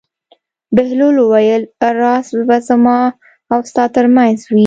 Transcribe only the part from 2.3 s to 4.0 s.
به زما او ستا